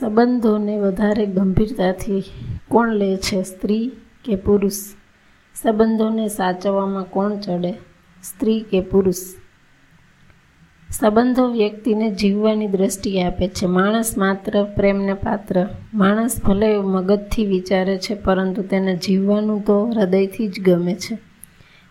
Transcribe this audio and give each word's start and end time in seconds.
સંબંધોને 0.00 0.78
વધારે 0.78 1.26
ગંભીરતાથી 1.26 2.24
કોણ 2.68 2.92
લે 2.92 3.16
છે, 3.16 3.42
સ્ત્રી 3.42 3.90
કે 4.24 4.36
પુરુષ? 4.36 4.72
સંબંધોને 5.62 6.28
સાચવવામાં 6.28 7.04
કોણ 7.04 7.36
ચડે, 7.36 7.72
સ્ત્રી 8.22 8.60
કે 8.60 8.80
પુરુષ? 8.80 9.14
સંબંધો 10.90 11.46
વ્યક્તિને 11.46 12.10
જીવવાની 12.10 12.66
દ્રષ્ટિ 12.66 13.22
આપે 13.22 13.48
છે. 13.48 13.66
માણસ 13.66 14.18
માત્ર 14.18 14.64
પ્રેમને 14.64 15.14
પાત્ર. 15.14 15.68
માણસ 15.94 16.44
ભલે 16.44 16.76
મગજથી 16.78 17.46
વિચારે 17.46 17.98
છે, 17.98 18.14
પરંતુ 18.14 18.62
તેને 18.62 18.96
જીવવાનું 18.96 19.64
તો 19.64 19.86
હૃદયથી 19.86 20.48
જ 20.48 20.60
ગમે 20.60 20.94
છે. 20.94 21.25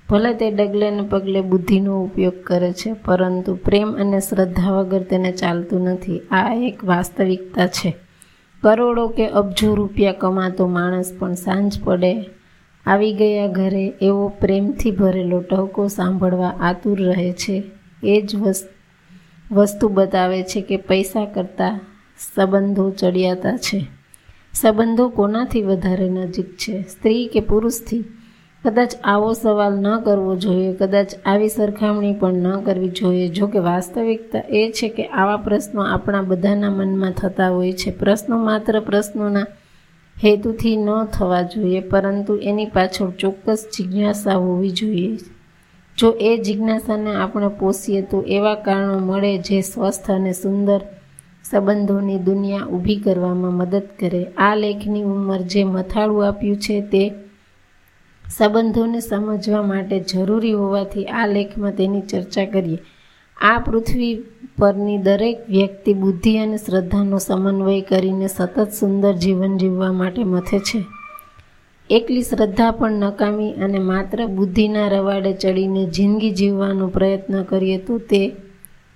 ભલે 0.10 0.34
તે 0.34 0.48
ડગલે 0.52 0.90
ને 0.92 1.04
પગલે 1.10 1.42
બુદ્ધિનો 1.42 1.94
ઉપયોગ 2.04 2.38
કરે 2.44 2.72
છે, 2.74 2.90
પરંતુ 3.06 3.52
પ્રેમ 3.56 3.90
અને 3.96 4.20
શ્રદ્ધા 4.20 4.72
વગર 4.72 5.04
તેને 5.04 5.32
ચાલતું 5.32 5.82
નથી. 5.82 6.20
આ 6.32 6.54
એક 6.54 6.84
વાસ્તવિકતા 6.84 7.68
છે. 7.68 7.90
કરોડો 8.64 9.08
કે 9.08 9.26
અબજો 9.30 9.70
રૂપિયા 9.76 10.12
કમાતો 10.12 10.68
માણસ 10.68 11.10
પણ 11.20 11.34
સાંજ 11.36 11.72
પડે, 11.84 12.14
આવી 12.86 13.14
ગયા 13.14 13.48
ઘરે 13.48 13.86
એવો 14.02 14.28
પ્રેમથી 14.40 14.92
ભરેલો 14.92 15.40
ટહુકો 15.42 15.88
સાંભળવા 15.88 16.54
આતુર 16.62 16.98
રહે 17.02 17.32
છે. 17.34 17.64
એ 18.04 18.22
જ 18.22 18.36
વસ્તુ 19.52 19.90
બતાવે 19.90 20.44
છે 20.44 20.62
કે 20.62 20.78
પૈસા 20.78 21.26
કરતાં 21.26 21.80
સંબંધો 22.36 22.86
ચડિયાતા 22.92 23.58
છે. 23.58 23.80
સંબંધો 24.54 25.10
કોનાથી 25.10 25.62
વધારે 25.62 26.10
નજીક 26.10 26.50
છે? 26.58 26.76
સ્ત્રી 26.82 27.28
કે 27.28 27.40
પુરુષથી? 27.40 28.04
કદાચ 28.66 28.94
આવો 29.04 29.34
સવાલ 29.34 29.74
ન 29.74 30.00
કરવો 30.00 30.36
જોઈએ, 30.36 30.74
કદાચ 30.74 31.10
આવી 31.26 31.50
સરખામણી 31.50 32.14
પણ 32.14 32.34
ન 32.34 32.62
કરવી 32.62 32.90
જોઈએ. 32.90 33.28
જો 33.28 33.48
કે 33.48 33.60
વાસ્તવિકતા 33.60 34.40
એ 34.50 34.72
છે 34.72 34.90
કે 34.90 35.06
આવા 35.06 35.38
પ્રશ્નો 35.38 35.82
આપણા 35.82 36.22
બધાના 36.22 36.70
મનમાં 36.70 37.12
થતા 37.12 37.50
હોય 37.50 37.74
છે. 37.74 37.92
પ્રશ્નો 37.92 38.38
માત્ર 38.38 38.80
પ્રશ્નોના 38.80 39.46
હેતુથી 40.24 40.76
ન 40.76 41.06
થવા 41.06 41.42
જોઈએ, 41.42 41.80
પરંતુ 41.80 42.36
એની 42.36 42.66
પાછળ 42.66 43.10
ચોક્કસ 43.10 43.68
જિજ્ઞાસા 43.78 44.34
હોવી 44.34 44.70
જોઈએ. 44.70 45.18
જો 45.98 46.12
એ 46.12 46.38
જિજ્ઞાસાને 46.38 47.16
આપણે 47.16 47.48
પોષીએ, 47.48 48.02
તો 48.02 48.22
એવા 48.22 48.56
કારણો 48.56 49.00
મળે 49.00 49.38
જે 49.38 49.62
સ્વસ્થ 49.62 50.12
અને 50.12 50.32
સુંદર 50.32 50.82
સંબંધોની 51.44 52.18
દુનિયા 52.18 52.66
ઊભી 52.66 52.96
કરવામાં 52.96 53.54
મદદ 53.54 53.82
કરે. 54.00 54.26
આ 54.38 54.56
લેખની 54.56 55.04
ઉંમર 55.04 55.42
જે 55.42 55.64
મથાળું 55.64 56.28
આપ્યું 56.28 56.58
છે 56.58 56.82
તે 56.82 57.14
સંબંધોને 58.30 59.00
સમજવા 59.00 59.62
માટે 59.62 60.00
જરૂરી 60.00 60.54
હોવાથી 60.54 61.06
આ 61.06 61.28
લેખમાં 61.28 61.72
તેની 61.72 62.02
ચર્ચા 62.02 62.46
કરીએ. 62.46 62.78
આ 63.42 63.60
પૃથ્વી 63.60 64.24
પરની 64.58 64.98
દરેક 64.98 65.38
વ્યક્તિ 65.50 65.94
બુદ્ધિ 65.94 66.38
અને 66.38 66.58
શ્રદ્ધાનો 66.58 67.18
સમન્વય 67.18 67.82
કરીને 67.82 68.28
સતત 68.28 68.70
સુંદર 68.80 69.14
જીવન 69.14 69.58
જીવવા 69.58 69.92
માટે 69.92 70.24
મથે 70.24 70.60
છે. 70.60 70.84
એકલી 71.90 72.22
શ્રદ્ધા 72.22 72.72
પણ 72.72 72.92
નકામી 72.92 73.52
અને 73.52 73.80
માત્ર 73.80 74.26
બુદ્ધિના 74.26 74.88
રવાડે 74.88 75.34
ચડીને 75.34 75.86
જિંદગી 75.86 76.32
જીવવાનો 76.32 76.88
પ્રયત્ન 76.88 77.44
કરીએ 77.44 77.78
તો 77.78 77.98
તે 77.98 78.32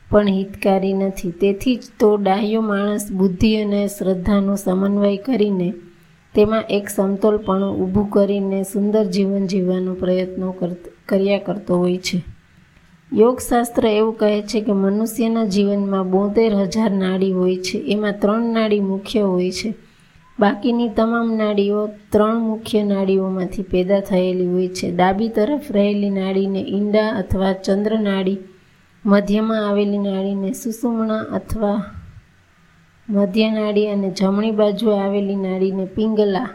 પણ 0.10 0.28
હિતકારી 0.28 0.94
નથી. 0.94 1.32
તેથી 1.32 1.76
જ 1.76 1.84
તો 2.00 2.18
ડાહ્યો 2.18 2.62
માણસ 2.62 3.12
બુદ્ધિ 3.12 3.56
અને 3.56 3.88
શ્રદ્ધાનો 3.88 4.56
સમન્વય 4.56 5.18
કરીને 5.18 5.74
તેમાં 6.40 6.64
એક 6.70 6.90
સમતોલપણું 6.90 7.78
ઊભું 7.84 8.10
કરીને 8.10 8.64
સુંદર 8.64 9.04
જીવન 9.04 9.48
જીવવાનો 9.48 9.94
પ્રયત્નો 9.94 10.52
કર્યા 11.06 11.38
કરતો 11.38 11.78
હોય 11.78 11.98
છે. 11.98 12.24
યોગશાસ્ત્ર 13.14 13.86
એવું 13.86 14.18
કહે 14.18 14.42
છે 14.42 14.62
કે 14.62 14.72
મનુષ્યના 14.72 15.46
જીવનમાં 15.46 16.12
બોતેર 16.12 16.56
હજાર 16.56 16.92
નાડી 16.92 17.32
હોય 17.32 17.58
છે. 17.58 17.78
એમાં 17.78 18.20
ત્રણ 18.22 18.54
નાડી 18.54 18.80
મુખ્ય 18.80 19.22
હોય 19.22 19.52
છે. 19.52 19.74
બાકીની 20.40 20.90
તમામ 20.90 21.36
નાડીઓ 21.36 21.88
ત્રણ 22.12 22.40
મુખ્ય 22.40 22.84
નાડીઓમાંથી 22.84 23.64
પેદા 23.64 24.00
થયેલી 24.00 24.48
હોય 24.48 24.68
છે. 24.68 24.96
ડાબી 24.96 25.30
તરફ 25.30 25.72
રહેલી 25.72 26.10
નાડીને 26.10 26.62
ઈંડા 26.62 27.08
અથવા 27.10 27.54
ચંદ્ર 27.54 28.00
નાડી, 28.00 28.38
મધ્યમાં 29.06 29.70
આવેલી 29.70 29.98
નાડીને 29.98 30.54
સુષુમણા 30.54 31.20
અથવા 31.20 31.84
મધ્ય 33.10 33.52
નાડી 33.52 33.88
અને 33.88 34.10
જમણી 34.10 34.52
બાજુ 34.52 34.90
આવેલી 34.90 35.36
નાડીને 35.36 35.86
પિંગલા 35.86 36.50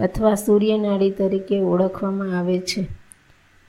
અથવા 0.00 0.34
સૂર્યનાળી 0.34 1.10
તરીકે 1.10 1.60
ઓળખવામાં 1.60 2.38
આવે 2.38 2.58
છે. 2.58 2.86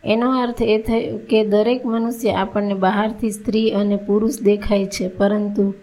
એનો 0.04 0.42
અર્થ 0.42 0.62
એ 0.62 0.78
થયો 0.78 1.18
કે 1.18 1.46
દરેક 1.46 1.86
મનુષ્ય 1.86 2.32
આપણને 2.32 2.74
બહારથી 2.74 3.32
સ્ત્રી 3.32 3.72
અને 3.72 3.96
પુરુષ 3.96 4.42
દેખાય 4.42 4.86
છે, 4.86 5.08
પરંતુ 5.08 5.74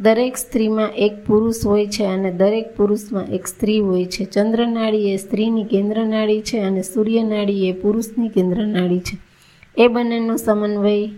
દરેક 0.00 0.36
સ્ત્રીમાં 0.36 0.88
એક 0.88 1.26
પુરુષ 1.26 1.66
હોય 1.66 1.86
છે 1.86 2.04
અને 2.04 2.32
દરેક 2.32 2.76
પુરુષમાં 2.76 3.24
એક 3.24 3.46
સ્ત્રી 3.46 3.80
હોય 3.80 4.04
છે. 4.04 4.24
ચંદ્રનાળી 4.24 5.12
એ 5.12 5.16
સ્ત્રીની 5.16 5.64
કેન્દ્રનાળી 5.64 6.42
છે 6.42 6.58
અને 6.58 6.82
સૂર્યનાળી 6.82 7.68
એ 7.68 7.72
પુરુષની 7.72 8.28
કેન્દ્રનાળી 8.28 9.00
છે. 9.00 9.18
એ 9.84 9.88
બંનેનો 9.88 10.36
સમન્વય 10.36 11.08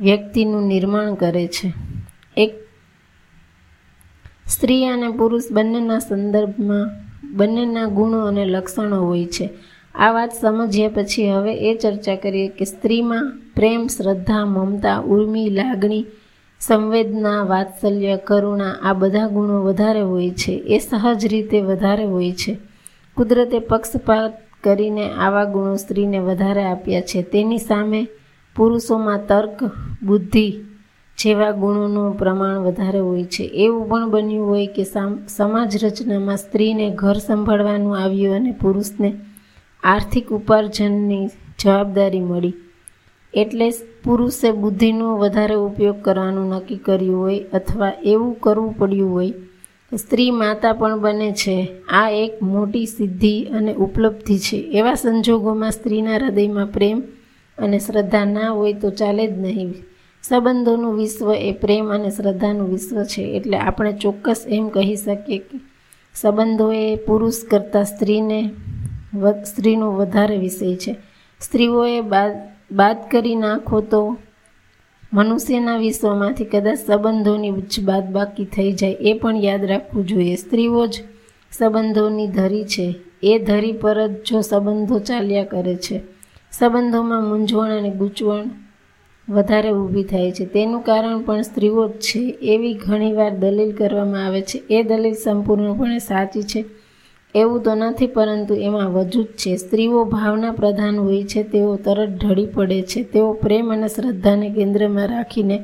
વ્યક્તિનું 0.00 0.62
નિર્માણ 0.62 1.14
કરે 1.14 1.46
છે. 1.46 1.72
એક 2.36 2.63
સ્ત્રી 4.48 4.86
અને 4.86 5.08
પુરુષ 5.08 5.42
બંનેના 5.52 5.98
સંદર્ભમાં 5.98 6.90
બંનેના 7.36 7.86
ગુણો 7.86 8.26
અને 8.26 8.44
લક્ષણો 8.44 8.96
હોય 8.96 9.24
છે. 9.24 9.50
આ 9.94 10.12
વાત 10.12 10.32
સમજ્યા 10.32 10.88
પછી 10.88 11.32
હવે 11.32 11.54
એ 11.54 11.78
ચર્ચા 11.78 12.16
કરીએ 12.16 12.48
કે 12.48 12.64
સ્ત્રીમાં 12.64 13.32
પ્રેમ, 13.56 13.86
શ્રદ્ધા, 13.86 14.44
મમતા, 14.44 14.98
ઉર્મી, 14.98 15.48
લાગણી, 15.48 16.06
સંવેદના, 16.60 17.42
વાત્સલ્ય, 17.42 18.16
કરુણા 18.16 18.74
આ 18.82 18.92
બધા 18.92 19.28
ગુણો 19.28 19.62
વધારે 19.62 20.00
હોય 20.00 20.30
છે. 20.30 20.52
એ 20.52 20.78
સહજ 20.78 21.26
રીતે 21.26 21.60
વધારે 21.60 22.04
હોય 22.04 22.32
છે. 22.32 22.56
કુદરતે 23.16 23.58
પક્ષપાત 23.58 24.32
કરીને 24.64 25.10
આવા 25.10 25.44
ગુણો 25.44 25.76
સ્ત્રીને 25.76 26.18
વધારે 26.18 26.64
આપ્યા 26.64 27.00
છે. 27.00 27.22
તેની 27.22 27.58
સામે 27.58 28.06
પુરુષોમાં 28.56 29.26
તર્ક, 29.26 29.70
બુદ્ધિ 30.02 30.60
જેવા 31.18 31.50
ગુણોનું 31.50 32.18
પ્રમાણ 32.18 32.58
વધારે 32.58 32.98
હોય 32.98 33.24
છે. 33.24 33.44
એવું 33.64 33.88
પણ 33.88 34.10
બન્યું 34.10 34.48
હોય 34.48 34.66
કે 34.66 34.84
સમાજ 35.28 35.84
રચનામાં 35.84 36.36
સ્ત્રીને 36.36 36.90
ઘર 36.90 37.18
સંભાળવાનું 37.18 37.98
આવ્યું 37.98 38.34
અને 38.34 38.52
પુરુષને 38.52 39.10
આર્થિક 39.82 40.28
ઉપાર્જનની 40.28 41.26
જવાબદારી 41.60 42.20
મળી. 42.20 42.54
એટલે 43.34 43.70
પુરુષે 44.04 44.52
બુદ્ધિનો 44.52 45.16
વધારે 45.16 45.54
ઉપયોગ 45.54 46.02
કરવાનું 46.02 46.50
નક્કી 46.50 46.76
કર્યું 46.76 47.20
હોય 47.20 47.40
અથવા 47.52 47.92
એવું 48.02 48.40
કરવું 48.40 48.76
પડ્યું 48.78 49.12
હોય 49.12 49.32
સ્ત્રી 49.98 50.30
માતા 50.30 50.72
પણ 50.72 51.00
બને 51.00 51.32
છે. 51.32 51.56
આ 51.88 52.10
એક 52.10 52.42
મોટી 52.42 52.86
સિદ્ધિ 52.86 53.44
અને 53.44 53.72
ઉપલબ્ધિ 53.74 54.38
છે. 54.38 54.56
એવા 54.56 54.94
સંજોગોમાં 54.94 55.70
સ્ત્રીના 55.70 56.16
હૃદયમાં 56.16 56.66
પ્રેમ 56.66 57.02
અને 57.58 57.78
શ્રદ્ધા 57.78 58.24
ના 58.24 58.50
હોય 58.50 58.72
તો 58.72 58.90
ચાલે 58.90 59.26
જ 59.26 59.38
નહીં. 59.38 59.74
સંબંધોનું 60.28 60.94
વિશ્વ 60.94 61.34
એ 61.34 61.52
પ્રેમ 61.52 61.92
અને 61.92 62.10
શ્રદ્ધાનું 62.10 62.68
વિશ્વ 62.68 63.02
છે. 63.04 63.22
એટલે 63.22 63.58
આપણે 63.58 63.92
ચોક્કસ 63.92 64.44
એમ 64.48 64.68
કહી 64.68 64.96
શકીએ 64.96 65.38
કે 65.38 65.60
સંબંધો 66.14 66.72
એ 66.72 66.96
પુરુષ 66.96 67.34
કરતાં 67.50 67.84
સ્ત્રીને 67.84 68.50
સ્ત્રીનો 69.44 69.92
વધારે 69.92 70.36
વિષય 70.36 70.76
છે. 70.76 70.96
સ્ત્રીઓએ 71.40 72.00
બાદ 72.00 72.32
બાદ 72.72 72.96
કરી 73.10 73.34
નાખો 73.34 73.80
તો 73.80 74.16
મનુષ્યના 75.12 75.76
વિશ્વમાંથી 75.76 76.44
કદાચ 76.44 76.78
સંબંધોની 76.86 77.50
જ 77.50 77.84
બાદ 77.84 78.12
બાકી 78.12 78.44
થઈ 78.44 78.72
જાય 78.72 78.90
એ 78.90 79.12
પણ 79.12 79.36
યાદ 79.36 79.64
રાખવું 79.64 80.06
જોઈએ. 80.06 80.36
સ્ત્રીઓ 80.36 80.86
જ 80.86 81.02
સંબંધોની 81.52 82.28
ધરી 82.28 82.64
છે. 82.64 82.94
એ 83.22 83.38
ધરી 83.38 83.72
પર 83.72 84.06
જ 84.06 84.10
જો 84.10 84.40
સંબંધો 84.40 84.98
ચાલ્યા 84.98 85.44
કરે 85.44 85.76
છે. 85.76 86.00
સંબંધોમાં 86.52 87.28
મૂંઝવણ 87.28 87.70
અને 87.70 87.90
ગૂંચવણ 87.90 88.42
વધારે 89.28 89.70
ઊભી 89.72 90.04
થાય 90.04 90.30
છે. 90.30 90.44
તેનું 90.46 90.82
કારણ 90.82 91.22
પણ 91.22 91.42
સ્ત્રીઓ 91.42 91.88
જ 91.88 91.98
છે. 91.98 92.20
એવી 92.44 92.74
ઘણીવાર 92.76 93.32
દલીલ 93.34 93.72
કરવામાં 93.72 94.26
આવે 94.26 94.40
છે. 94.42 94.58
એ 94.70 94.82
દલીલ 94.82 95.14
સંપૂર્ણપણે 95.14 95.98
સાચી 96.00 96.42
છે. 96.42 96.64
એવું 97.34 97.62
તો 97.62 97.74
નથી, 97.74 98.06
પરંતુ 98.08 98.54
એમાં 98.58 98.90
વજૂદ 98.92 99.26
છે. 99.36 99.56
સ્ત્રીઓ 99.56 100.04
ભાવના 100.06 100.52
પ્રધાન 100.52 100.96
હોય 100.98 101.24
છે. 101.24 101.42
તેઓ 101.44 101.76
તરત 101.76 102.10
ઢળી 102.10 102.46
પડે 102.46 102.82
છે. 102.82 103.02
તેઓ 103.04 103.32
પ્રેમ 103.34 103.72
અને 103.72 103.88
શ્રદ્ધાને 103.88 104.48
કેન્દ્રમાં 104.50 105.08
રાખીને 105.08 105.58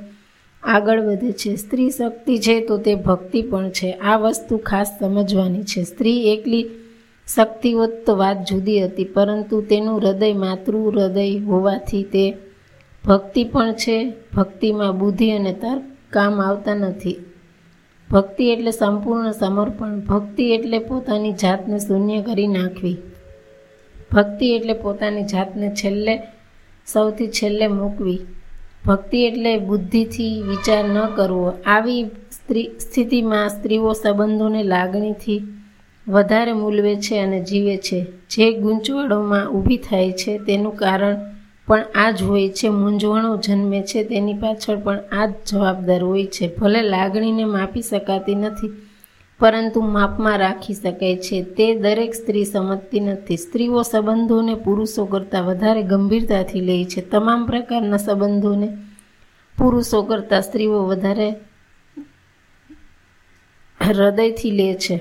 આગળ 0.63 1.01
વધે 1.01 1.33
છે. 1.33 1.57
સ્ત્રી 1.57 1.91
શક્તિ 1.91 2.35
છે 2.39 2.61
તો 2.61 2.77
તે 2.79 2.95
ભક્તિ 2.95 3.43
પણ 3.43 3.71
છે. 3.71 3.91
આ 3.93 4.17
વસ્તુ 4.17 4.57
ખાસ 4.59 4.89
સમજવાની 4.99 5.65
છે. 5.65 5.83
સ્ત્રી 5.85 6.21
એકલી 6.33 6.65
શક્તિ 7.29 7.71
વાત 7.75 8.39
જુદી 8.45 8.85
હતી, 8.85 9.05
પરંતુ 9.07 9.57
તેનું 9.63 9.99
હૃદય 10.01 10.33
માતૃ 10.35 10.75
હૃદય 10.89 11.25
હોવાથી 11.41 12.03
તે 12.13 12.25
ભક્તિ 13.05 13.45
પણ 13.45 13.73
છે, 13.73 14.13
ભક્તિમાં 14.37 14.99
બુદ્ધિ 14.99 15.31
અને 15.31 15.53
તર્ક 15.53 15.83
કામ 16.11 16.41
આવતા 16.41 16.75
નથી. 16.75 17.17
ભક્તિ 18.11 18.51
એટલે 18.51 18.71
સંપૂર્ણ 18.71 19.33
સમર્પણ, 19.33 20.01
ભક્તિ 20.01 20.51
એટલે 20.51 20.79
પોતાની 20.79 21.33
જાતને 21.33 21.79
શૂન્ય 21.79 22.23
કરી 22.23 22.47
નાખવી. 22.47 22.97
ભક્તિ 24.13 24.47
એટલે 24.47 24.73
પોતાની 24.73 25.25
જાતને 25.25 25.71
છેલ્લે, 25.71 26.23
સૌથી 26.87 27.29
છેલ્લે 27.29 27.67
મૂકવી. 27.67 28.21
ભક્તિ 28.87 29.25
એટલે 29.25 29.59
બુદ્ધિથી 29.59 30.43
વિચાર 30.43 30.85
ન 30.85 31.07
કરવો. 31.17 31.53
આવી 31.67 32.05
સ્ત્રી, 32.33 32.71
સ્થિતિમાં 32.81 33.49
સ્ત્રીઓ 33.49 33.93
સંબંધોને 33.93 34.63
લાગણીથી 34.63 35.43
વધારે 36.09 36.53
મૂલવે 36.53 36.97
છે 36.97 37.19
અને 37.19 37.43
જીવે 37.43 37.77
છે. 37.77 38.07
જે 38.31 38.53
ગૂંચવડોમાં 38.53 39.49
ઊભી 39.49 39.77
થાય 39.77 40.13
છે, 40.13 40.39
તેનું 40.39 40.77
કારણ 40.77 41.40
પણ 41.71 41.85
આ 41.95 42.11
જ 42.11 42.23
હોય 42.23 42.49
છે, 42.49 42.69
મૂંઝવણો 42.69 43.37
જન્મે 43.37 43.83
છે, 43.83 44.05
તેની 44.05 44.35
પાછળ 44.35 44.79
પણ 44.79 44.99
આ 45.13 45.27
જ 45.27 45.35
જવાબદાર 45.47 46.03
હોય 46.05 46.27
છે. 46.27 46.57
ભલે 46.57 46.83
લાગણીને 46.83 47.45
માપી 47.45 47.83
શકાતી 47.83 48.35
નથી, 48.35 48.71
પરંતુ 49.41 49.81
માપમાં 49.81 50.39
રાખી 50.39 50.75
શકાય 50.75 51.17
છે. 51.17 51.43
તે 51.43 51.75
દરેક 51.75 52.15
સ્ત્રી 52.15 52.45
સમજતી 52.45 53.01
નથી. 53.01 53.37
સ્ત્રીઓ 53.37 53.83
સંબંધોને 53.83 54.55
પુરુષો 54.55 55.05
કરતાં 55.05 55.45
વધારે 55.45 55.83
ગંભીરતાથી 55.83 56.61
લે 56.61 56.85
છે. 56.85 57.01
તમામ 57.01 57.47
પ્રકારના 57.47 57.97
સંબંધોને 57.97 58.69
પુરુષો 59.59 60.03
કરતાં 60.03 60.43
સ્ત્રીઓ 60.43 60.83
વધારે 60.83 61.35
હૃદયથી 63.81 64.51
લે 64.51 64.75
છે. 64.75 65.01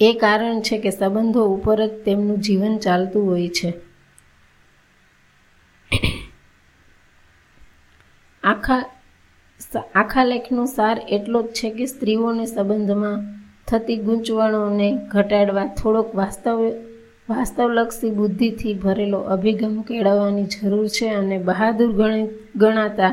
એ 0.00 0.12
કારણ 0.12 0.60
છે 0.60 0.78
કે 0.78 0.90
સંબંધો 0.90 1.44
ઉપર 1.44 1.86
જ 1.86 1.90
તેમનું 2.04 2.40
જીવન 2.40 2.78
ચાલતું 2.78 3.26
હોય 3.26 3.48
છે. 3.48 3.93
આખા 8.44 8.82
આખા 9.94 10.24
લેખનો 10.24 10.64
સાર 10.66 10.96
એટલો 11.10 11.42
જ 11.42 11.52
છે 11.52 11.70
કે 11.70 11.86
સ્ત્રીઓને 11.86 12.46
સંબંધમાં 12.46 13.24
થતી 13.66 13.96
ગૂંચવણોને 13.96 14.88
ઘટાડવા 15.12 15.66
થોડોક 15.66 16.08
વાસ્તવ, 16.14 16.58
વાસ્તવલક્ષી 17.28 18.10
બુદ્ધિથી 18.10 18.74
ભરેલો 18.74 19.18
અભિગમ 19.18 19.74
કેળવવાની 19.80 20.44
જરૂર 20.44 20.88
છે 20.88 21.08
અને 21.10 21.38
બહાદુર 21.38 21.90
ગણાતા 22.56 23.12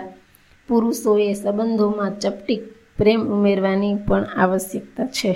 પુરુષોએ 0.70 1.34
સંબંધોમાં 1.34 2.20
ચપટી 2.20 2.62
પ્રેમ 2.98 3.22
ઉમેરવાની 3.28 3.96
પણ 4.08 4.26
આવશ્યકતા 4.38 5.06
છે. 5.06 5.34